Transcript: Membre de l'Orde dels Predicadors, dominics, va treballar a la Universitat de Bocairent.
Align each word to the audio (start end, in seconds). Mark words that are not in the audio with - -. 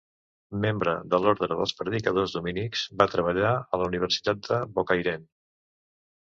Membre 0.61 0.93
de 1.11 1.17
l'Orde 1.25 1.49
dels 1.51 1.73
Predicadors, 1.81 2.33
dominics, 2.37 2.87
va 3.03 3.07
treballar 3.13 3.53
a 3.59 3.81
la 3.83 3.91
Universitat 3.93 4.43
de 4.49 4.59
Bocairent. 4.79 5.29